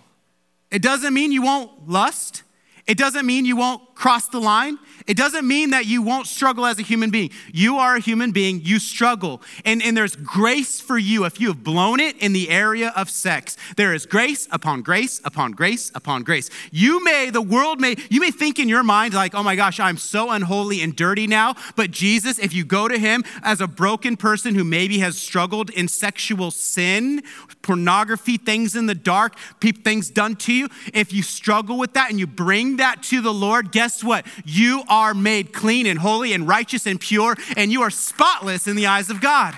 [0.72, 2.44] It doesn't mean you won't lust.
[2.86, 4.80] It doesn't mean you won't cross the line.
[5.06, 7.30] It doesn't mean that you won't struggle as a human being.
[7.54, 9.44] You are a human being, you struggle.
[9.64, 13.12] And, and there's grace for you if you have blown it in the area of
[13.12, 13.58] sex.
[13.78, 16.50] There is grace upon grace upon grace upon grace.
[16.72, 19.80] You may, the world may, you may think in your mind, like, oh my gosh,
[19.80, 21.56] I'm so unholy and dirty now.
[21.76, 25.70] But Jesus, if you go to him as a broken person who maybe has struggled
[25.70, 27.22] in sexual sin,
[27.62, 29.36] pornography, things in the dark,
[29.84, 33.34] things done to you, if you struggle with that and you bring that to the
[33.34, 34.26] Lord, guess what?
[34.46, 38.76] You are made clean and holy and righteous and pure, and you are spotless in
[38.76, 39.56] the eyes of God.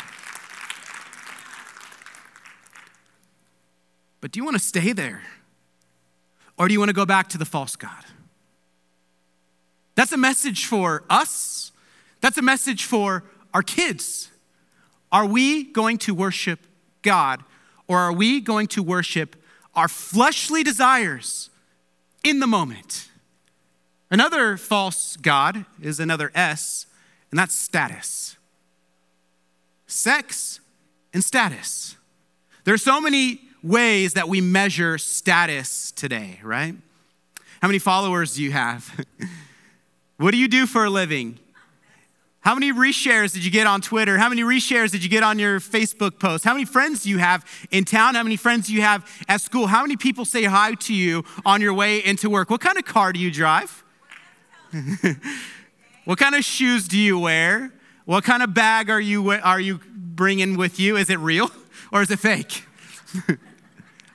[4.21, 5.21] But do you want to stay there?
[6.57, 8.05] Or do you want to go back to the false God?
[9.95, 11.71] That's a message for us.
[12.21, 14.31] That's a message for our kids.
[15.11, 16.59] Are we going to worship
[17.01, 17.43] God
[17.87, 19.35] or are we going to worship
[19.75, 21.49] our fleshly desires
[22.23, 23.09] in the moment?
[24.13, 26.85] Another false God is another S,
[27.31, 28.37] and that's status.
[29.87, 30.59] Sex
[31.15, 31.97] and status.
[32.63, 36.75] There are so many ways that we measure status today, right?
[37.59, 39.03] How many followers do you have?
[40.17, 41.39] what do you do for a living?
[42.41, 44.19] How many reshares did you get on Twitter?
[44.19, 46.43] How many reshares did you get on your Facebook post?
[46.43, 48.13] How many friends do you have in town?
[48.13, 49.65] How many friends do you have at school?
[49.65, 52.51] How many people say hi to you on your way into work?
[52.51, 53.82] What kind of car do you drive?
[56.05, 57.71] what kind of shoes do you wear?
[58.05, 60.97] What kind of bag are you, are you bringing with you?
[60.97, 61.49] Is it real
[61.91, 62.65] or is it fake?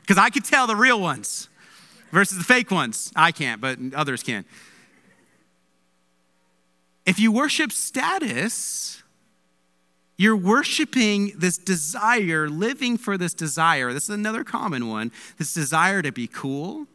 [0.08, 1.50] Because I could tell the real ones
[2.12, 3.12] versus the fake ones.
[3.14, 4.46] I can't, but others can.
[7.04, 9.02] If you worship status,
[10.16, 13.92] you're worshiping this desire, living for this desire.
[13.92, 16.86] This is another common one this desire to be cool,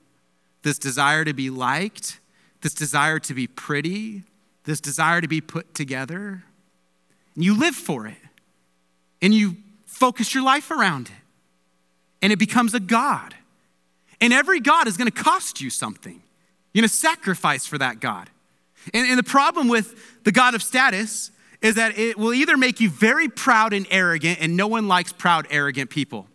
[0.64, 2.20] this desire to be liked,
[2.64, 4.24] this desire to be pretty,
[4.64, 6.44] this desire to be put together.
[7.36, 8.18] And you live for it,
[9.22, 11.24] and you focus your life around it,
[12.22, 13.36] and it becomes a God.
[14.22, 16.22] And every God is going to cost you something.
[16.72, 18.30] You're going to sacrifice for that God.
[18.94, 22.80] And, and the problem with the God of status is that it will either make
[22.80, 26.28] you very proud and arrogant, and no one likes proud, arrogant people.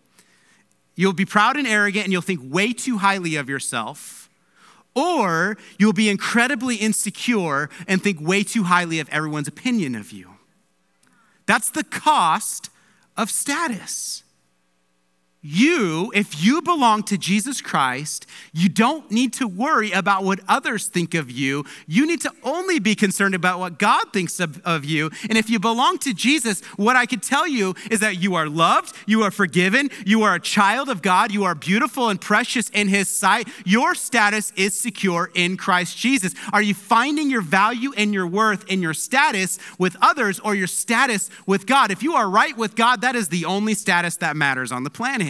[0.95, 4.28] You'll be proud and arrogant, and you'll think way too highly of yourself,
[4.99, 10.31] or you'll be incredibly insecure and think way too highly of everyone's opinion of you.
[11.47, 12.71] That's the cost
[13.17, 14.25] of status.
[15.41, 20.89] You, if you belong to Jesus Christ, you don't need to worry about what others
[20.89, 21.65] think of you.
[21.87, 25.11] You need to only be concerned about what God thinks of, of, you.
[25.29, 28.49] And if you belong to Jesus, what I could tell you is that you are
[28.49, 32.69] loved, you are forgiven, you are a child of God, you are beautiful and precious
[32.71, 33.49] in His sight.
[33.65, 36.35] Your status is secure in Christ Jesus.
[36.53, 40.67] Are you finding your value and your worth in your status with others or your
[40.67, 41.93] status with God?
[41.93, 44.91] If you are right with God, that is the only status that matters on the
[44.91, 45.28] planet.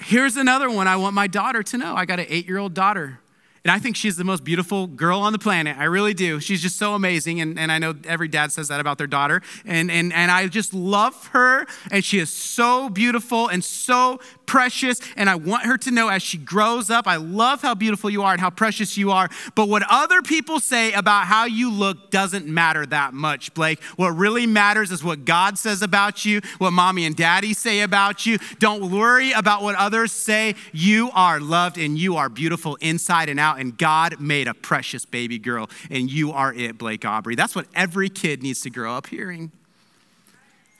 [0.00, 1.96] Here's another one I want my daughter to know.
[1.96, 3.18] I got an eight year old daughter.
[3.66, 5.76] And I think she's the most beautiful girl on the planet.
[5.76, 6.38] I really do.
[6.38, 7.40] She's just so amazing.
[7.40, 9.42] And, and I know every dad says that about their daughter.
[9.64, 11.66] And, and, and I just love her.
[11.90, 15.00] And she is so beautiful and so precious.
[15.16, 18.22] And I want her to know as she grows up, I love how beautiful you
[18.22, 19.28] are and how precious you are.
[19.56, 23.82] But what other people say about how you look doesn't matter that much, Blake.
[23.96, 28.26] What really matters is what God says about you, what mommy and daddy say about
[28.26, 28.38] you.
[28.60, 30.54] Don't worry about what others say.
[30.72, 33.55] You are loved and you are beautiful inside and out.
[33.56, 37.34] And God made a precious baby girl, and you are it, Blake Aubrey.
[37.34, 39.52] That's what every kid needs to grow up hearing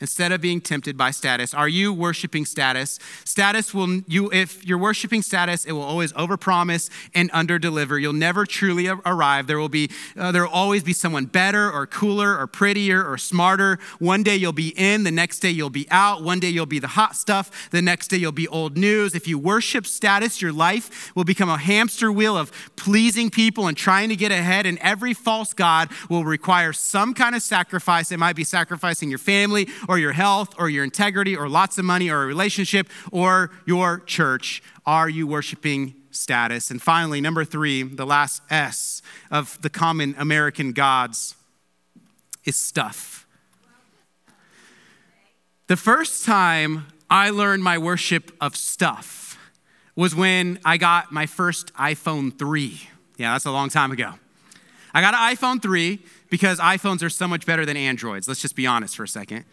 [0.01, 1.55] instead of being tempted by status.
[1.55, 2.99] Are you worshiping status?
[3.25, 8.01] Status will you if you're worshiping status it will always overpromise and underdeliver.
[8.01, 9.47] You'll never truly arrive.
[9.47, 13.19] There will be uh, there will always be someone better or cooler or prettier or
[13.19, 13.79] smarter.
[13.99, 16.23] One day you'll be in the next day you'll be out.
[16.23, 19.15] One day you'll be the hot stuff the next day you'll be old news.
[19.15, 23.77] If you worship status your life will become a hamster wheel of pleasing people and
[23.77, 28.13] trying to get ahead and every false god will require some kind of sacrifice.
[28.13, 31.85] It might be sacrificing your family or your health or your integrity or lots of
[31.85, 34.63] money or a relationship or your church?
[34.85, 36.71] Are you worshiping status?
[36.71, 41.35] And finally, number three, the last S of the common American gods
[42.45, 43.27] is stuff.
[45.67, 49.39] The first time I learned my worship of stuff
[49.97, 52.81] was when I got my first iPhone 3.
[53.17, 54.13] Yeah, that's a long time ago.
[54.93, 55.99] I got an iPhone 3
[56.31, 58.29] because iPhones are so much better than Androids.
[58.29, 59.45] Let's just be honest for a second.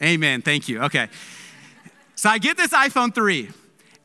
[0.00, 0.42] Amen.
[0.42, 0.82] Thank you.
[0.84, 1.08] Okay.
[2.14, 3.50] So I get this iPhone 3.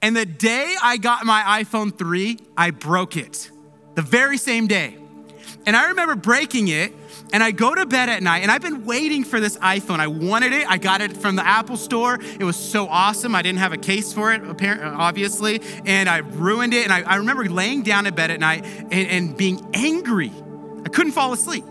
[0.02, 3.50] And the day I got my iPhone 3, I broke it.
[3.96, 4.98] The very same day.
[5.66, 6.94] And I remember breaking it,
[7.34, 10.00] and I go to bed at night, and I've been waiting for this iPhone.
[10.00, 10.70] I wanted it.
[10.70, 12.20] I got it from the Apple store.
[12.22, 13.36] It was so awesome.
[13.36, 16.84] I didn't have a case for it, apparently, obviously, and I ruined it.
[16.84, 20.32] And I, I remember laying down in bed at night and, and being angry.
[20.86, 21.66] I couldn't fall asleep.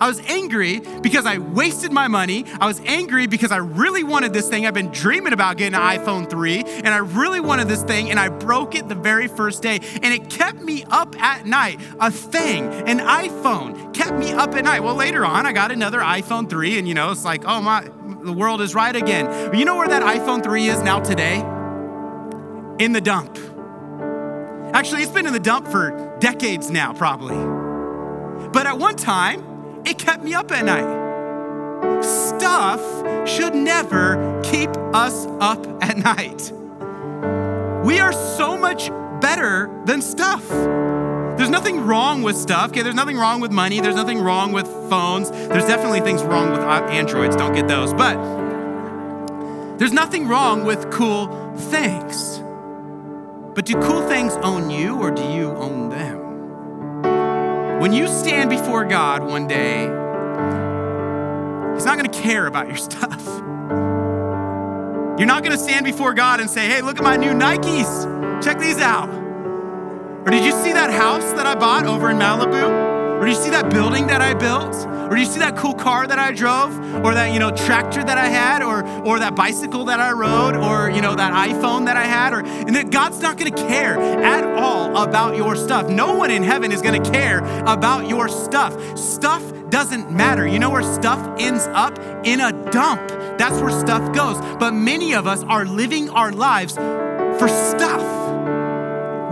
[0.00, 2.44] I was angry because I wasted my money.
[2.60, 4.66] I was angry because I really wanted this thing.
[4.66, 8.18] I've been dreaming about getting an iPhone 3, and I really wanted this thing, and
[8.18, 9.80] I broke it the very first day.
[10.02, 11.80] And it kept me up at night.
[12.00, 14.82] A thing, an iPhone, kept me up at night.
[14.82, 17.88] Well, later on, I got another iPhone 3, and you know, it's like, oh my,
[18.22, 19.26] the world is right again.
[19.50, 21.38] But you know where that iPhone 3 is now today?
[22.78, 23.36] In the dump.
[24.74, 27.36] Actually, it's been in the dump for decades now, probably.
[28.50, 32.04] But at one time, it kept me up at night.
[32.04, 32.80] Stuff
[33.28, 36.52] should never keep us up at night.
[37.84, 40.46] We are so much better than stuff.
[41.38, 42.70] There's nothing wrong with stuff.
[42.70, 43.80] Okay, there's nothing wrong with money.
[43.80, 45.30] There's nothing wrong with phones.
[45.30, 47.36] There's definitely things wrong with Androids.
[47.36, 47.94] Don't get those.
[47.94, 48.16] But
[49.78, 52.40] there's nothing wrong with cool things.
[53.54, 56.17] But do cool things own you or do you own them?
[57.80, 59.82] When you stand before God one day,
[61.74, 63.24] He's not going to care about your stuff.
[65.18, 68.42] You're not going to stand before God and say, hey, look at my new Nikes.
[68.42, 69.08] Check these out.
[69.08, 72.87] Or did you see that house that I bought over in Malibu?
[73.18, 74.76] Or do you see that building that I built?
[74.86, 76.78] Or do you see that cool car that I drove?
[77.04, 78.62] Or that, you know, tractor that I had?
[78.62, 80.54] Or, or that bicycle that I rode?
[80.54, 82.32] Or, you know, that iPhone that I had?
[82.32, 85.88] Or, and that God's not gonna care at all about your stuff.
[85.88, 88.96] No one in heaven is gonna care about your stuff.
[88.96, 90.46] Stuff doesn't matter.
[90.46, 91.98] You know where stuff ends up?
[92.24, 93.08] In a dump.
[93.36, 94.38] That's where stuff goes.
[94.58, 98.02] But many of us are living our lives for stuff.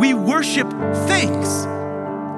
[0.00, 0.68] We worship
[1.06, 1.66] things.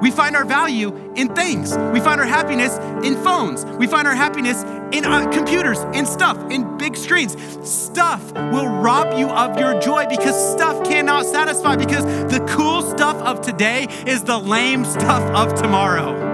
[0.01, 1.75] We find our value in things.
[1.93, 3.65] We find our happiness in phones.
[3.65, 7.35] We find our happiness in uh, computers, in stuff, in big screens.
[7.67, 13.17] Stuff will rob you of your joy because stuff cannot satisfy, because the cool stuff
[13.17, 16.29] of today is the lame stuff of tomorrow.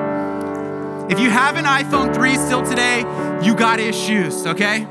[1.09, 2.99] If you have an iPhone 3 still today,
[3.43, 4.86] you got issues, okay?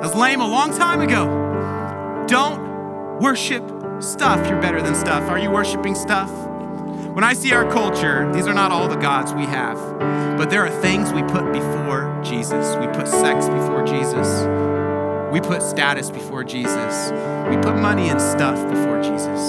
[0.00, 2.24] That was lame a long time ago.
[2.26, 4.48] Don't worship stuff.
[4.48, 5.28] You're better than stuff.
[5.28, 6.30] Are you worshiping stuff?
[7.14, 9.76] When I see our culture, these are not all the gods we have,
[10.38, 12.76] but there are things we put before Jesus.
[12.76, 14.46] We put sex before Jesus.
[15.32, 17.10] We put status before Jesus.
[17.50, 19.40] We put money and stuff before Jesus.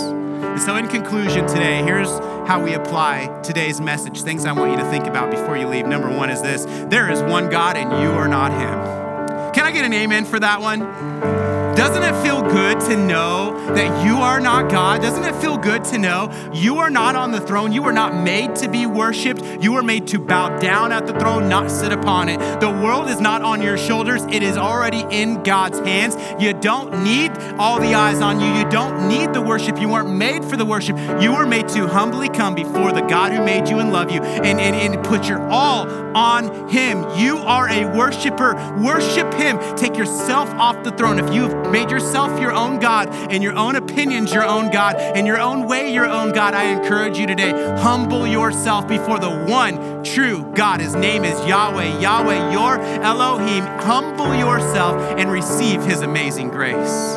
[0.51, 2.09] And so, in conclusion, today, here's
[2.47, 4.21] how we apply today's message.
[4.21, 5.85] Things I want you to think about before you leave.
[5.85, 9.53] Number one is this there is one God, and you are not Him.
[9.53, 11.40] Can I get an amen for that one?
[11.75, 15.01] Doesn't it feel good to know that you are not God?
[15.01, 17.71] Doesn't it feel good to know you are not on the throne?
[17.71, 19.41] You are not made to be worshiped.
[19.61, 22.39] You are made to bow down at the throne, not sit upon it.
[22.59, 26.17] The world is not on your shoulders, it is already in God's hands.
[26.43, 28.47] You don't need all the eyes on you.
[28.47, 29.79] You don't need the worship.
[29.79, 30.97] You weren't made for the worship.
[31.21, 34.21] You were made to humbly come before the God who made you and love you
[34.21, 37.05] and, and, and put your all on Him.
[37.17, 38.55] You are a worshiper.
[38.77, 39.57] Worship Him.
[39.77, 41.17] Take yourself off the throne.
[41.17, 44.95] If you have made yourself your own God and your own opinions your own God
[44.95, 49.29] and your own way your own God, I encourage you today, humble yourself before the
[49.29, 50.79] one true God.
[50.79, 51.99] His name is Yahweh.
[51.99, 53.63] Yahweh, your Elohim.
[53.81, 57.15] Humble yourself and receive his amazing grace.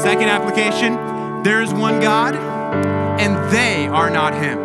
[0.00, 4.58] Second application, there is one God and they are not him.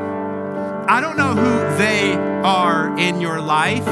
[0.88, 2.14] I don't know who they
[2.44, 3.88] are in your life,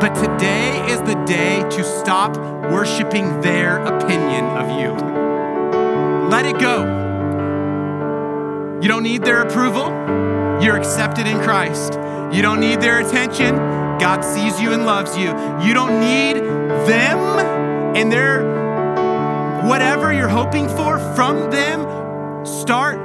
[0.00, 2.36] but today is the day to stop
[2.70, 4.92] worshiping their opinion of you.
[6.28, 6.84] Let it go.
[8.80, 9.88] You don't need their approval.
[10.62, 11.94] You're accepted in Christ.
[12.32, 13.56] You don't need their attention.
[13.98, 15.30] God sees you and loves you.
[15.66, 17.18] You don't need them
[17.96, 18.44] and their
[19.66, 22.46] whatever you're hoping for from them.
[22.46, 22.98] Start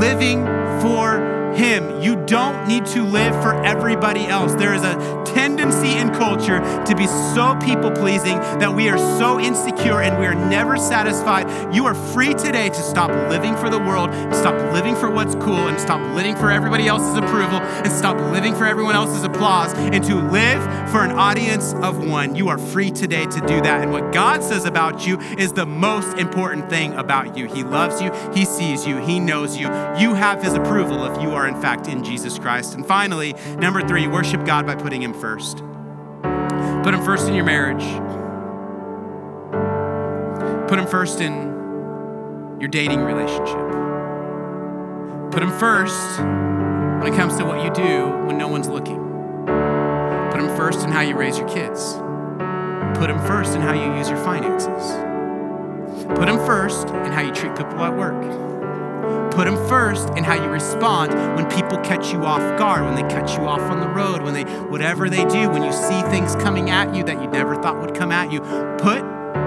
[0.00, 0.44] living
[0.80, 2.00] for him.
[2.00, 4.54] You don't need to live for everybody else.
[4.54, 9.38] There is a tendency in culture to be so people pleasing that we are so
[9.38, 11.74] insecure and we are never satisfied.
[11.74, 15.68] You are free today to stop living for the world, stop living for what's cool,
[15.68, 20.04] and stop living for everybody else's approval, and stop living for everyone else's applause, and
[20.04, 22.34] to live for an audience of one.
[22.34, 23.82] You are free today to do that.
[23.82, 27.46] And what God says about you is the most important thing about you.
[27.46, 29.66] He loves you, He sees you, He knows you.
[29.98, 32.74] You have His approval if you are, in fact, in Jesus Christ.
[32.74, 35.58] And finally, number three, worship God by putting Him first.
[36.82, 37.84] Put Him first in your marriage,
[40.68, 41.32] put Him first in
[42.60, 43.58] your dating relationship.
[45.30, 48.98] Put Him first when it comes to what you do when no one's looking.
[50.30, 51.94] Put Him first in how you raise your kids.
[52.98, 54.92] Put Him first in how you use your finances.
[56.18, 58.49] Put Him first in how you treat people at work.
[59.30, 63.14] Put Him first in how you respond when people catch you off guard, when they
[63.14, 66.34] catch you off on the road, when they, whatever they do, when you see things
[66.36, 68.40] coming at you that you never thought would come at you.
[68.78, 69.02] Put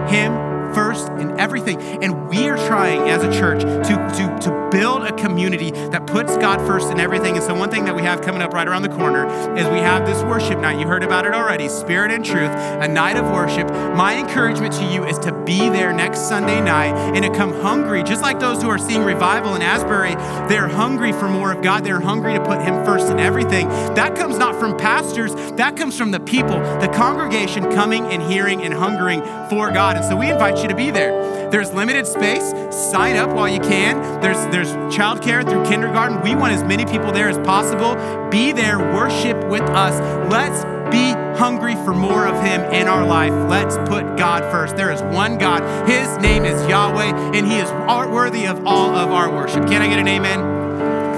[0.10, 1.80] Him first in everything.
[2.04, 6.36] And we are trying as a church to, to, to build a community that puts
[6.38, 7.36] God first in everything.
[7.36, 9.78] And so, one thing that we have coming up right around the corner is we
[9.78, 10.80] have this worship night.
[10.80, 13.70] You heard about it already Spirit and Truth, a night of worship.
[13.96, 18.04] My encouragement to you is to be there next Sunday night and to come hungry,
[18.04, 20.16] just like those who are seeing revival in Asbury.
[20.50, 23.68] They're hungry for more of God, they're hungry to put Him first in everything.
[23.94, 28.64] That comes not from pastors, that comes from the people, the congregation coming and hearing
[28.64, 29.98] and hungering for God.
[29.98, 31.50] And so, we invite you to be there.
[31.50, 32.52] There's limited space.
[32.72, 34.22] Sign up while you can.
[34.22, 36.22] There's there's childcare through kindergarten.
[36.22, 37.96] We want as many people there as possible.
[38.32, 40.00] Be there, worship with us.
[40.32, 43.32] Let's be hungry for more of Him in our life.
[43.50, 44.76] Let's put God first.
[44.76, 45.62] There is one God.
[45.88, 49.68] His name is Yahweh, and He is worthy of all of our worship.
[49.68, 50.64] Can I get an amen?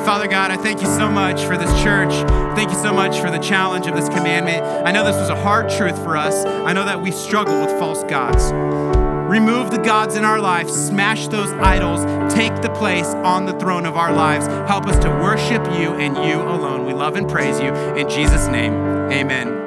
[0.06, 2.12] Father God, I thank you so much for this church.
[2.56, 4.64] Thank you so much for the challenge of this commandment.
[4.86, 6.46] I know this was a hard truth for us.
[6.46, 8.95] I know that we struggle with false gods.
[9.28, 12.04] Remove the gods in our life, smash those idols,
[12.34, 14.46] take the place on the throne of our lives.
[14.70, 16.86] Help us to worship you and you alone.
[16.86, 17.74] We love and praise you.
[17.96, 18.74] In Jesus' name,
[19.12, 19.65] amen.